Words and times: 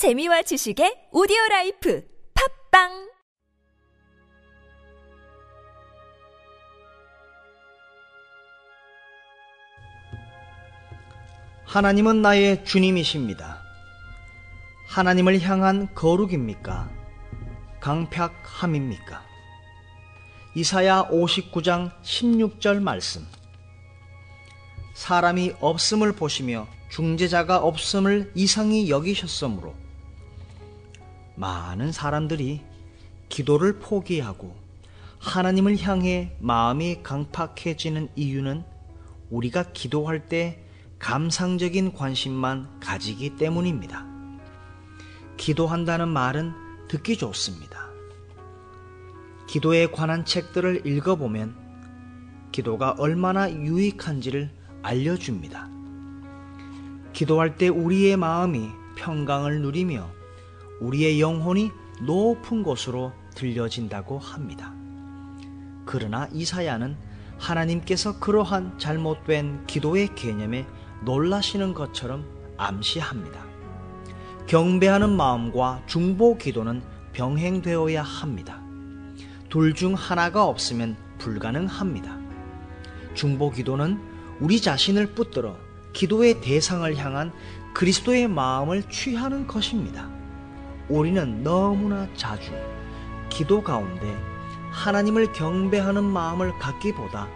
재미와 0.00 0.40
지식의 0.40 1.08
오디오 1.12 1.36
라이프 1.50 2.02
팟빵 2.72 3.10
하나님은 11.66 12.22
나의 12.22 12.64
주님이십니다. 12.64 13.60
하나님을 14.88 15.38
향한 15.42 15.94
거룩입니까? 15.94 16.88
강팍함입니까? 17.80 19.22
이사야 20.54 21.08
59장 21.10 21.92
16절 22.00 22.80
말씀. 22.80 23.26
사람이 24.94 25.56
없음을 25.60 26.12
보시며 26.12 26.66
중재자가 26.88 27.58
없음을 27.58 28.32
이상히 28.34 28.88
여기셨으므로 28.88 29.89
많은 31.40 31.90
사람들이 31.90 32.60
기도를 33.30 33.78
포기하고 33.78 34.54
하나님을 35.18 35.80
향해 35.80 36.36
마음이 36.38 37.02
강팍해지는 37.02 38.10
이유는 38.14 38.62
우리가 39.30 39.72
기도할 39.72 40.28
때 40.28 40.62
감상적인 40.98 41.94
관심만 41.94 42.78
가지기 42.80 43.36
때문입니다. 43.36 44.06
기도한다는 45.38 46.08
말은 46.08 46.52
듣기 46.88 47.16
좋습니다. 47.16 47.88
기도에 49.48 49.86
관한 49.86 50.26
책들을 50.26 50.86
읽어보면 50.86 51.56
기도가 52.52 52.96
얼마나 52.98 53.50
유익한지를 53.50 54.50
알려줍니다. 54.82 55.70
기도할 57.14 57.56
때 57.56 57.68
우리의 57.68 58.18
마음이 58.18 58.68
평강을 58.96 59.62
누리며 59.62 60.19
우리의 60.80 61.20
영혼이 61.20 61.70
높은 62.02 62.62
곳으로 62.62 63.12
들려진다고 63.34 64.18
합니다. 64.18 64.74
그러나 65.84 66.28
이사야는 66.32 66.96
하나님께서 67.38 68.18
그러한 68.18 68.78
잘못된 68.78 69.66
기도의 69.66 70.14
개념에 70.14 70.66
놀라시는 71.04 71.74
것처럼 71.74 72.24
암시합니다. 72.56 73.44
경배하는 74.46 75.10
마음과 75.16 75.82
중보 75.86 76.36
기도는 76.36 76.82
병행되어야 77.12 78.02
합니다. 78.02 78.60
둘 79.48 79.74
중 79.74 79.94
하나가 79.94 80.44
없으면 80.46 80.96
불가능합니다. 81.18 82.18
중보 83.14 83.50
기도는 83.50 84.00
우리 84.40 84.60
자신을 84.60 85.14
붙들어 85.14 85.56
기도의 85.92 86.40
대상을 86.40 86.96
향한 86.96 87.32
그리스도의 87.74 88.28
마음을 88.28 88.84
취하는 88.88 89.46
것입니다. 89.46 90.19
우리는 90.90 91.44
너무나 91.44 92.08
자주 92.16 92.52
기도 93.28 93.62
가운데 93.62 94.20
하나님을 94.72 95.32
경배하는 95.32 96.02
마음을 96.02 96.58
갖기보다 96.58 97.28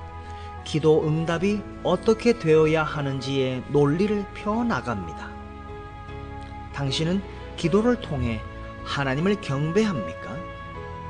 기도 0.64 1.06
응답이 1.06 1.62
어떻게 1.84 2.36
되어야 2.36 2.82
하는지의 2.82 3.62
논리를 3.68 4.26
펴나갑니다. 4.34 5.30
당신은 6.72 7.22
기도를 7.56 8.00
통해 8.00 8.40
하나님을 8.84 9.40
경배합니까? 9.40 10.36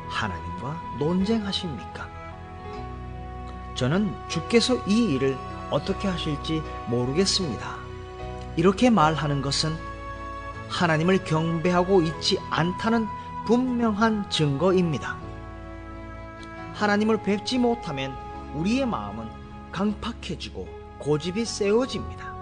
하나님과 0.09 0.83
논쟁하십니까? 0.99 2.11
저는 3.75 4.15
주께서 4.29 4.77
이 4.87 5.15
일을 5.15 5.39
어떻게 5.71 6.09
하실지 6.09 6.63
모르겠습니다. 6.89 7.77
이렇게 8.57 8.91
말하는 8.91 9.41
것은 9.41 9.94
하나님을 10.75 11.23
경배하고 11.25 12.03
있지 12.03 12.37
않다는 12.51 13.07
분명한 13.47 14.29
증거입니다. 14.29 15.17
하나님을 16.75 17.23
뵙지 17.23 17.59
못하면 17.59 18.13
우리의 18.55 18.85
마음은 18.85 19.29
강팍해지고 19.71 20.67
고집이 20.99 21.45
세워집니다. 21.45 22.35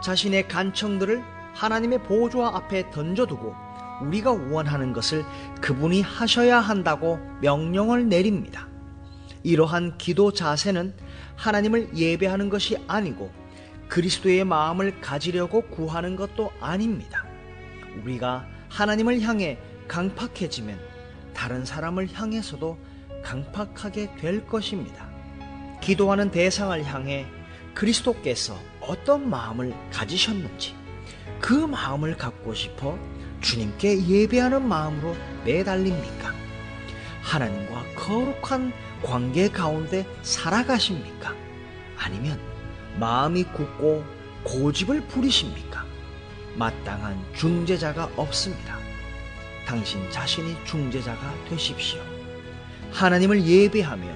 자신의 0.00 0.46
간청들을 0.46 1.24
하나님의 1.54 2.04
보좌 2.04 2.46
앞에 2.54 2.90
던져두고 2.92 3.52
우리가 4.02 4.30
원하는 4.30 4.92
것을 4.92 5.24
그분이 5.60 6.02
하셔야 6.02 6.60
한다고 6.60 7.18
명령을 7.40 8.08
내립니다. 8.08 8.68
이러한 9.42 9.98
기도 9.98 10.32
자세는 10.32 10.94
하나님을 11.34 11.96
예배하는 11.96 12.48
것이 12.48 12.76
아니고 12.86 13.32
그리스도의 13.88 14.44
마음을 14.44 15.00
가지려고 15.00 15.62
구하는 15.62 16.14
것도 16.14 16.52
아닙니다. 16.60 17.21
우리가 18.00 18.46
하나님을 18.68 19.20
향해 19.20 19.58
강팍해지면 19.88 20.78
다른 21.34 21.64
사람을 21.64 22.08
향해서도 22.12 22.78
강팍하게 23.22 24.16
될 24.16 24.46
것입니다. 24.46 25.08
기도하는 25.80 26.30
대상을 26.30 26.84
향해 26.84 27.26
그리스도께서 27.74 28.56
어떤 28.80 29.28
마음을 29.28 29.74
가지셨는지 29.90 30.74
그 31.40 31.52
마음을 31.52 32.16
갖고 32.16 32.54
싶어 32.54 32.98
주님께 33.40 34.06
예배하는 34.06 34.66
마음으로 34.66 35.16
매달립니까? 35.44 36.32
하나님과 37.22 37.84
거룩한 37.96 38.72
관계 39.02 39.48
가운데 39.48 40.06
살아가십니까? 40.22 41.34
아니면 41.96 42.38
마음이 42.98 43.44
굳고 43.44 44.04
고집을 44.44 45.02
부리십니까? 45.08 45.71
마땅한 46.56 47.34
중재자가 47.34 48.10
없습니다. 48.16 48.78
당신 49.66 50.10
자신이 50.10 50.56
중재자가 50.64 51.34
되십시오. 51.48 52.00
하나님을 52.90 53.44
예배하며 53.44 54.06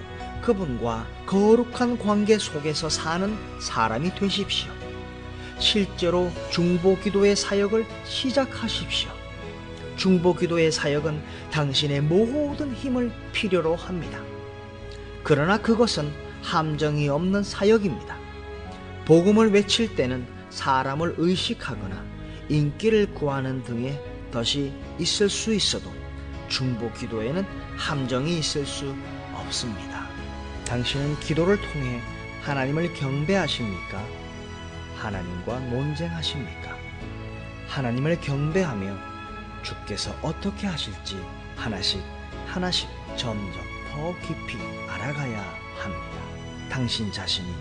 그분과 0.42 1.06
거룩한 1.26 1.98
관계 1.98 2.38
속에서 2.38 2.88
사는 2.88 3.36
사람이 3.60 4.14
되십시오. 4.14 4.70
실제로 5.58 6.30
중보 6.50 6.98
기도의 6.98 7.34
사역을 7.34 7.86
시작하십시오. 8.04 9.10
중보 9.96 10.34
기도의 10.34 10.70
사역은 10.70 11.22
당신의 11.50 12.02
모든 12.02 12.74
힘을 12.74 13.10
필요로 13.32 13.74
합니다. 13.76 14.20
그러나 15.22 15.56
그것은 15.56 16.12
함정이 16.42 17.08
없는 17.08 17.42
사역입니다. 17.42 18.16
복음을 19.06 19.52
외칠 19.52 19.96
때는 19.96 20.26
사람을 20.50 21.14
의식하거나 21.16 22.15
인기를 22.48 23.14
구하는 23.14 23.62
등의 23.64 24.00
덫이 24.30 24.72
있을 24.98 25.28
수 25.28 25.54
있어도 25.54 25.92
중보 26.48 26.92
기도에는 26.92 27.44
함정이 27.76 28.38
있을 28.38 28.64
수 28.66 28.94
없습니다. 29.34 30.08
당신은 30.66 31.18
기도를 31.20 31.60
통해 31.60 32.00
하나님을 32.42 32.94
경배하십니까? 32.94 34.04
하나님과 34.96 35.58
논쟁하십니까? 35.60 36.76
하나님을 37.68 38.20
경배하며 38.20 38.96
주께서 39.62 40.16
어떻게 40.22 40.66
하실지 40.66 41.20
하나씩 41.56 42.00
하나씩 42.46 42.88
점점 43.16 43.60
더 43.90 44.14
깊이 44.20 44.58
알아가야 44.88 45.40
합니다. 45.78 46.16
당신 46.70 47.10
자신이 47.10 47.52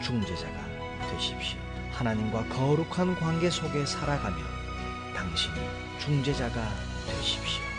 중재자가 0.00 0.54
되십시오. 1.10 1.69
하나님과 1.92 2.44
거룩한 2.44 3.16
관계 3.16 3.50
속에 3.50 3.84
살아가며 3.84 4.36
당신이 5.14 5.54
중재자가 5.98 6.68
되십시오. 7.06 7.69